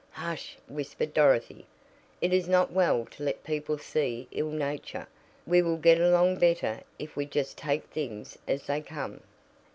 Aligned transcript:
"Hush!" 0.13 0.57
whispered 0.67 1.13
Dorothy, 1.13 1.67
"It 2.21 2.33
is 2.33 2.47
not 2.49 2.71
well 2.73 3.05
to 3.11 3.21
let 3.21 3.43
people 3.43 3.77
see 3.77 4.27
ill 4.31 4.49
nature. 4.49 5.07
We 5.45 5.61
will 5.61 5.77
get 5.77 6.01
along 6.01 6.37
better 6.39 6.81
if 6.97 7.15
we 7.15 7.27
just 7.27 7.55
take 7.55 7.83
things 7.83 8.35
as 8.47 8.65
they 8.65 8.81
come." 8.81 9.21